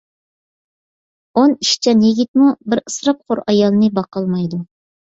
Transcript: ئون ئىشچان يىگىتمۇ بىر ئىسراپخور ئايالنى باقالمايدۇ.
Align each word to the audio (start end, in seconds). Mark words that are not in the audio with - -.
ئون 1.35 1.53
ئىشچان 1.57 2.03
يىگىتمۇ 2.09 2.51
بىر 2.73 2.83
ئىسراپخور 2.87 3.47
ئايالنى 3.47 3.97
باقالمايدۇ. 4.01 4.67